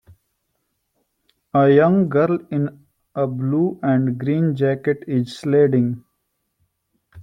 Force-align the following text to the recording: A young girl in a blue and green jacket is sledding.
A 1.53 1.69
young 1.69 2.09
girl 2.09 2.39
in 2.49 2.87
a 3.13 3.27
blue 3.27 3.79
and 3.83 4.17
green 4.19 4.55
jacket 4.55 5.03
is 5.07 5.37
sledding. 5.37 6.03